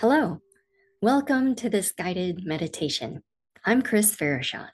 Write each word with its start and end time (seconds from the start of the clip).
Hello, 0.00 0.40
welcome 1.02 1.54
to 1.56 1.68
this 1.68 1.92
guided 1.92 2.46
meditation. 2.46 3.22
I'm 3.66 3.82
Chris 3.82 4.16
Farashon. 4.16 4.70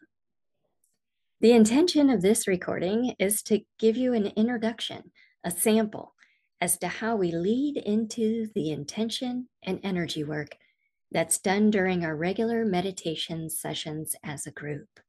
The 1.40 1.51
intention 1.51 2.10
of 2.10 2.22
this 2.22 2.46
recording 2.46 3.12
is 3.19 3.42
to 3.42 3.62
give 3.76 3.97
you 3.97 4.15
an 4.15 4.26
introduction, 4.37 5.10
a 5.42 5.51
sample 5.51 6.15
as 6.60 6.78
to 6.78 6.87
how 6.87 7.17
we 7.17 7.33
lead 7.33 7.76
into 7.76 8.47
the 8.54 8.71
intention 8.71 9.49
and 9.65 9.81
energy 9.83 10.22
work 10.22 10.56
that's 11.10 11.38
done 11.38 11.72
during 11.72 12.04
our 12.04 12.15
regular 12.15 12.65
meditation 12.65 13.51
sessions 13.51 14.15
as 14.22 14.47
a 14.47 14.53
group. 14.53 15.01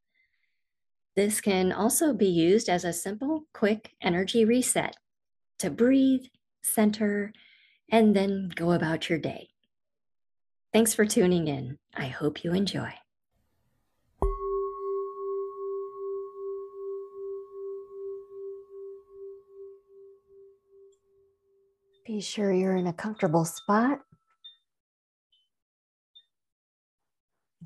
This 1.15 1.41
can 1.41 1.71
also 1.71 2.11
be 2.11 2.25
used 2.25 2.69
as 2.69 2.83
a 2.83 2.91
simple, 2.91 3.43
quick 3.53 3.91
energy 4.01 4.45
reset 4.45 4.95
to 5.59 5.69
breathe, 5.69 6.25
center, 6.63 7.33
and 7.91 8.15
then 8.15 8.49
go 8.55 8.71
about 8.71 9.11
your 9.11 9.19
day. 9.19 9.49
Thanks 10.73 10.93
for 10.93 11.05
tuning 11.05 11.47
in. 11.47 11.77
I 11.95 12.07
hope 12.07 12.43
you 12.43 12.53
enjoy. 12.53 12.93
Be 22.05 22.21
sure 22.21 22.53
you're 22.53 22.75
in 22.75 22.87
a 22.87 22.93
comfortable 22.93 23.43
spot. 23.43 23.99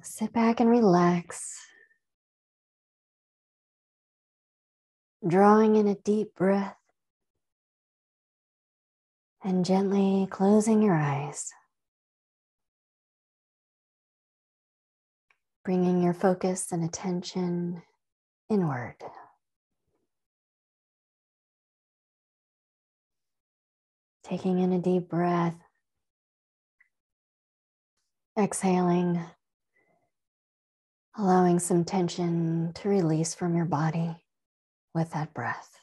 Sit 0.02 0.34
back 0.34 0.60
and 0.60 0.70
relax. 0.70 1.60
Drawing 5.28 5.76
in 5.76 5.88
a 5.88 5.96
deep 5.96 6.34
breath 6.36 6.76
and 9.44 9.64
gently 9.64 10.28
closing 10.32 10.82
your 10.82 10.96
eyes. 10.96 11.52
Bringing 15.64 16.02
your 16.02 16.14
focus 16.14 16.72
and 16.72 16.84
attention 16.84 17.82
inward. 18.50 18.96
Taking 24.24 24.60
in 24.60 24.72
a 24.72 24.80
deep 24.80 25.10
breath, 25.10 25.56
exhaling, 28.40 29.22
allowing 31.18 31.60
some 31.60 31.84
tension 31.84 32.72
to 32.76 32.90
release 32.90 33.36
from 33.36 33.56
your 33.56 33.66
body 33.66 34.16
with 34.96 35.12
that 35.12 35.34
breath. 35.34 35.78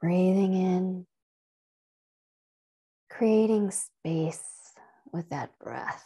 Breathing 0.00 0.52
in 0.54 1.06
creating 3.16 3.70
space 3.70 4.42
with 5.12 5.28
that 5.30 5.56
breath. 5.60 6.04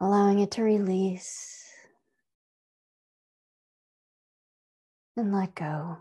Allowing 0.00 0.40
it 0.40 0.52
to 0.52 0.62
release 0.62 1.64
and 5.16 5.32
let 5.32 5.54
go. 5.54 5.98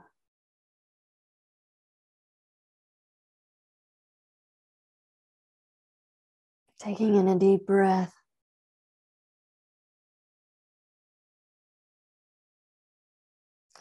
Taking 6.80 7.16
in 7.16 7.28
a 7.28 7.38
deep 7.38 7.66
breath. 7.66 8.21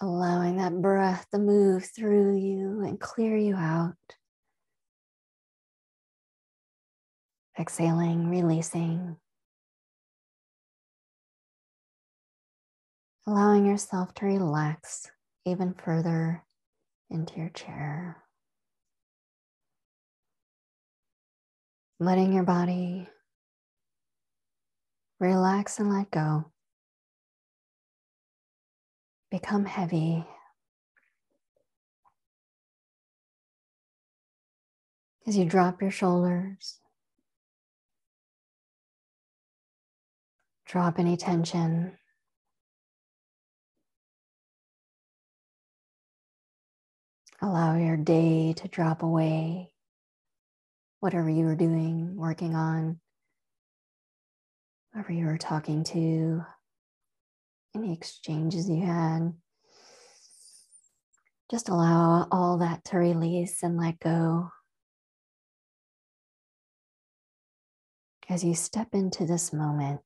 Allowing 0.01 0.57
that 0.57 0.81
breath 0.81 1.27
to 1.31 1.39
move 1.39 1.85
through 1.85 2.37
you 2.37 2.83
and 2.83 2.99
clear 2.99 3.37
you 3.37 3.55
out. 3.55 3.95
Exhaling, 7.59 8.31
releasing. 8.31 9.17
Allowing 13.27 13.67
yourself 13.67 14.15
to 14.15 14.25
relax 14.27 15.11
even 15.45 15.75
further 15.75 16.45
into 17.11 17.39
your 17.39 17.51
chair. 17.51 18.17
Letting 21.99 22.33
your 22.33 22.45
body 22.45 23.09
relax 25.21 25.79
and 25.79 25.93
let 25.93 26.11
go 26.11 26.47
become 29.31 29.65
heavy. 29.65 30.25
As 35.27 35.37
you 35.37 35.45
drop 35.45 35.81
your 35.81 35.93
shoulders, 35.93 36.81
drop 40.67 40.99
any 40.99 41.17
tension. 41.17 41.97
Allow 47.43 47.77
your 47.77 47.97
day 47.97 48.53
to 48.55 48.69
drop 48.69 49.03
away, 49.03 49.73
whatever 50.99 51.31
you 51.31 51.45
were 51.45 51.55
doing, 51.55 52.17
working 52.17 52.55
on, 52.55 53.01
whoever 54.93 55.13
you 55.13 55.27
were 55.27 55.39
talking 55.39 55.85
to, 55.85 56.45
any 57.75 57.93
exchanges 57.93 58.69
you 58.69 58.85
had. 58.85 59.33
Just 61.51 61.69
allow 61.69 62.29
all 62.31 62.59
that 62.59 62.85
to 62.87 62.99
release 62.99 63.63
and 63.63 63.77
let 63.77 63.99
go. 63.99 64.51
As 68.29 68.45
you 68.45 68.55
step 68.55 68.89
into 68.93 69.27
this 69.27 69.53
moment, 69.53 70.01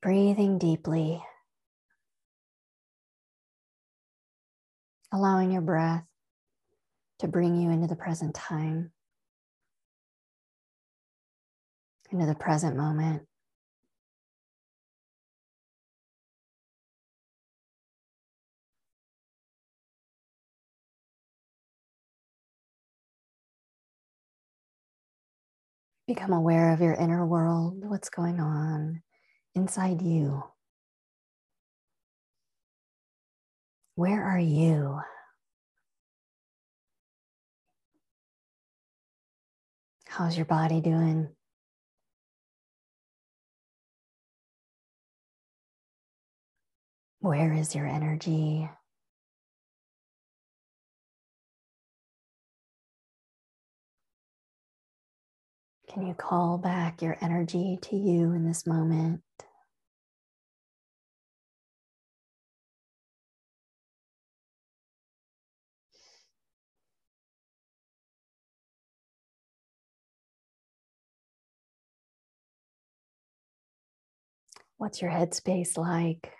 breathing 0.00 0.56
deeply, 0.56 1.22
allowing 5.12 5.52
your 5.52 5.60
breath 5.60 6.04
to 7.18 7.28
bring 7.28 7.54
you 7.54 7.70
into 7.70 7.86
the 7.86 7.96
present 7.96 8.34
time. 8.34 8.93
Into 12.14 12.26
the 12.26 12.34
present 12.34 12.76
moment. 12.76 13.22
Become 26.06 26.32
aware 26.32 26.72
of 26.72 26.80
your 26.80 26.94
inner 26.94 27.26
world, 27.26 27.84
what's 27.84 28.10
going 28.10 28.38
on 28.38 29.02
inside 29.54 30.00
you. 30.00 30.44
Where 33.96 34.22
are 34.22 34.38
you? 34.38 35.00
How's 40.06 40.36
your 40.36 40.46
body 40.46 40.80
doing? 40.80 41.30
Where 47.24 47.54
is 47.54 47.74
your 47.74 47.86
energy? 47.86 48.68
Can 55.88 56.06
you 56.06 56.12
call 56.12 56.58
back 56.58 57.00
your 57.00 57.16
energy 57.22 57.78
to 57.80 57.96
you 57.96 58.34
in 58.34 58.44
this 58.46 58.66
moment? 58.66 59.22
What's 74.76 75.00
your 75.00 75.10
headspace 75.10 75.78
like? 75.78 76.30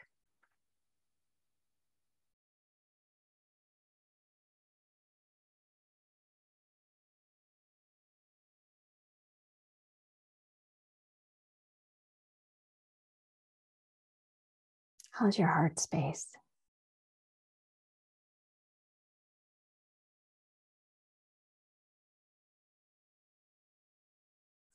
How's 15.14 15.38
your 15.38 15.46
heart 15.46 15.78
space? 15.78 16.26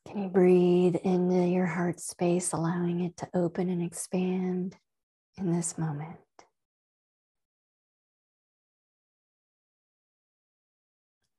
Can 0.07 0.23
you 0.23 0.29
breathe 0.29 0.95
into 1.03 1.45
your 1.45 1.65
heart 1.65 1.99
space, 1.99 2.53
allowing 2.53 3.01
it 3.01 3.17
to 3.17 3.27
open 3.33 3.69
and 3.69 3.83
expand 3.83 4.77
in 5.37 5.51
this 5.51 5.77
moment? 5.77 6.15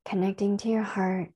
Connecting 0.04 0.58
to 0.58 0.68
your 0.68 0.82
heart. 0.82 1.32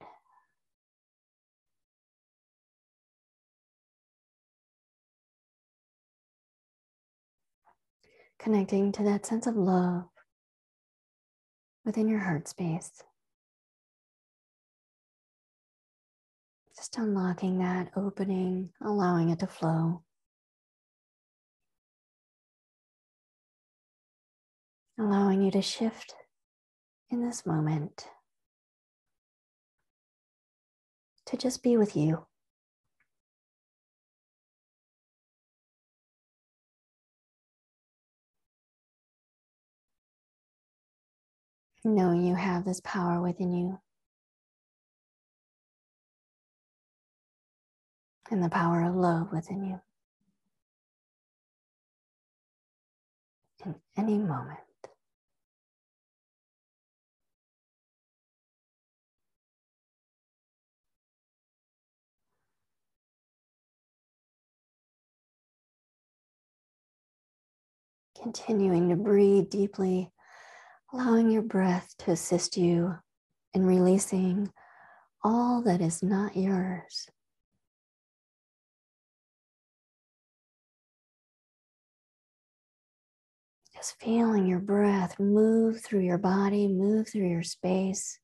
Connecting 8.45 8.93
to 8.93 9.03
that 9.05 9.25
sense 9.25 9.47
of 9.47 9.57
love 9.57 10.05
within 11.87 12.09
your 12.09 12.19
heart 12.19 12.47
space. 12.47 13.03
Just 16.77 16.99
unlocking 16.99 17.59
that, 17.61 17.91
opening, 17.97 18.69
allowing 18.83 19.31
it 19.31 19.39
to 19.39 19.47
flow. 19.47 20.03
Allowing 24.99 25.41
you 25.41 25.51
to 25.51 25.63
shift 25.63 26.15
in 27.09 27.25
this 27.25 27.47
moment 27.47 28.09
to 31.25 31.39
just 31.39 31.63
be 31.63 31.79
with 31.79 31.97
you. 31.97 32.27
Knowing 41.85 42.27
you 42.27 42.35
have 42.35 42.65
this 42.65 42.81
power 42.81 43.21
within 43.23 43.53
you. 43.53 43.79
and 48.31 48.43
the 48.43 48.49
power 48.49 48.83
of 48.83 48.95
love 48.95 49.33
within 49.33 49.65
you 49.65 49.81
in 53.65 53.75
any 53.97 54.19
moment. 54.19 54.59
Continuing 68.23 68.89
to 68.91 68.97
breathe 68.97 69.51
deeply, 69.51 70.11
allowing 70.95 71.29
your 71.29 71.43
breath 71.43 71.93
to 71.99 72.13
assist 72.13 72.57
you 72.57 72.95
in 73.53 73.67
releasing 73.67 74.49
all 75.25 75.61
that 75.63 75.81
is 75.81 76.05
not 76.05 76.37
yours. 76.37 77.09
Just 83.75 84.01
feeling 84.01 84.47
your 84.47 84.61
breath 84.61 85.19
move 85.19 85.83
through 85.83 86.03
your 86.03 86.19
body, 86.19 86.69
move 86.69 87.09
through 87.09 87.29
your 87.29 87.43
space, 87.43 88.21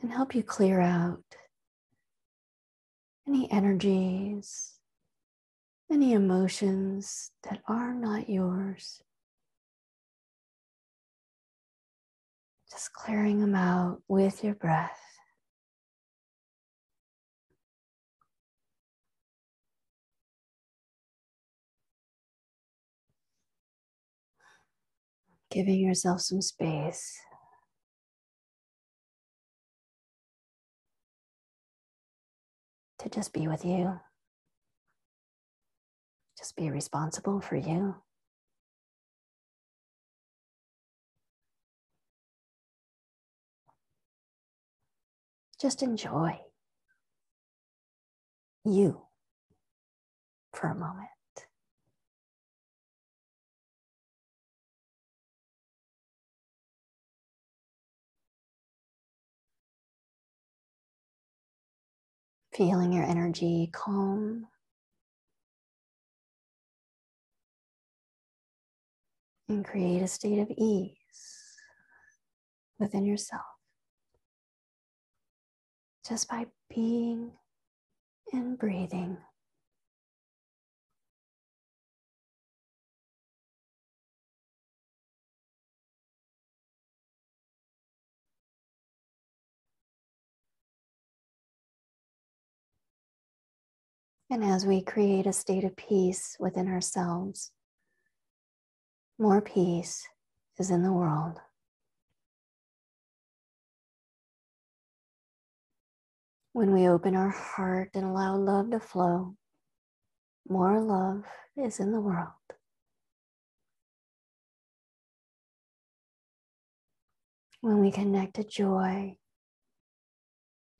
and 0.00 0.10
help 0.10 0.34
you 0.34 0.42
clear 0.42 0.80
out 0.80 1.22
any 3.26 3.50
energies, 3.52 4.78
any 5.92 6.14
emotions 6.14 7.30
that 7.42 7.60
are 7.68 7.92
not 7.92 8.30
yours. 8.30 9.02
Just 12.78 12.92
clearing 12.92 13.40
them 13.40 13.56
out 13.56 14.02
with 14.06 14.44
your 14.44 14.54
breath. 14.54 15.00
giving 25.50 25.80
yourself 25.80 26.20
some 26.20 26.40
space. 26.40 27.18
To 33.00 33.08
just 33.08 33.32
be 33.32 33.48
with 33.48 33.64
you, 33.64 33.98
just 36.36 36.56
be 36.56 36.70
responsible 36.70 37.40
for 37.40 37.56
you. 37.56 37.94
Just 45.60 45.82
enjoy 45.82 46.38
you 48.64 49.02
for 50.52 50.68
a 50.68 50.74
moment. 50.74 51.08
feeling 62.58 62.92
your 62.92 63.04
energy 63.04 63.70
calm. 63.72 64.48
And 69.48 69.64
create 69.64 70.02
a 70.02 70.08
state 70.08 70.40
of 70.40 70.50
ease 70.50 71.54
within 72.80 73.06
yourself 73.06 73.57
just 76.08 76.28
by 76.28 76.46
being 76.74 77.32
and 78.32 78.58
breathing. 78.58 79.18
And 94.30 94.44
as 94.44 94.66
we 94.66 94.82
create 94.82 95.26
a 95.26 95.32
state 95.32 95.64
of 95.64 95.76
peace 95.76 96.36
within 96.38 96.68
ourselves, 96.68 97.50
more 99.18 99.40
peace 99.40 100.06
is 100.58 100.70
in 100.70 100.82
the 100.82 100.92
world. 100.92 101.40
When 106.52 106.72
we 106.72 106.88
open 106.88 107.14
our 107.14 107.30
heart 107.30 107.90
and 107.94 108.04
allow 108.04 108.36
love 108.36 108.70
to 108.70 108.80
flow, 108.80 109.36
more 110.48 110.80
love 110.80 111.24
is 111.56 111.78
in 111.78 111.92
the 111.92 112.00
world. 112.00 112.32
When 117.60 117.80
we 117.80 117.90
connect 117.90 118.34
to 118.36 118.44
joy, 118.44 119.18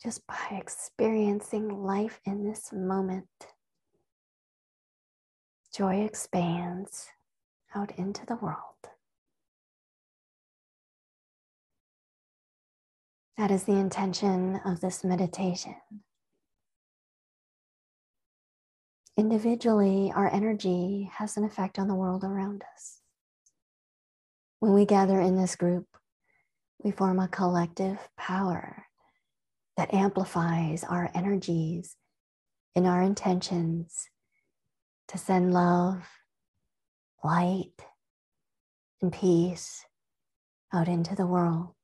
just 0.03 0.27
by 0.27 0.37
experiencing 0.53 1.83
life 1.83 2.21
in 2.25 2.45
this 2.45 2.73
moment. 2.73 3.27
Joy 5.75 6.05
expands 6.05 7.09
out 7.75 7.93
into 7.99 8.25
the 8.25 8.37
world. 8.37 8.59
That 13.39 13.53
is 13.53 13.63
the 13.63 13.77
intention 13.77 14.61
of 14.65 14.81
this 14.81 15.05
meditation. 15.05 15.77
Individually, 19.17 20.13
our 20.13 20.29
energy 20.29 21.09
has 21.15 21.37
an 21.37 21.45
effect 21.45 21.79
on 21.79 21.87
the 21.87 21.95
world 21.95 22.25
around 22.25 22.65
us. 22.75 23.01
When 24.59 24.75
we 24.75 24.85
gather 24.85 25.21
in 25.21 25.37
this 25.37 25.55
group, 25.55 25.87
we 26.83 26.91
form 26.91 27.21
a 27.21 27.29
collective 27.29 28.01
power 28.17 28.87
that 29.77 29.95
amplifies 29.95 30.83
our 30.83 31.09
energies 31.15 31.95
and 32.75 32.89
our 32.89 33.03
intentions 33.03 34.09
to 35.07 35.17
send 35.17 35.55
love, 35.55 36.09
light, 37.23 37.71
and 39.01 39.13
peace 39.13 39.85
out 40.75 40.89
into 40.89 41.15
the 41.15 41.27
world. 41.27 41.75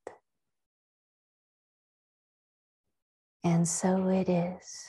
And 3.45 3.69
so 3.69 4.09
it 4.09 4.29
is. 4.29 4.89